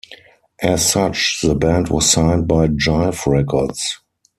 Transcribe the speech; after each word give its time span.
As 0.63 0.91
such, 0.93 1.41
the 1.43 1.53
band 1.53 1.89
was 1.89 2.09
signed 2.09 2.47
by 2.47 2.65
Jive 2.69 3.27
Records. 3.27 3.99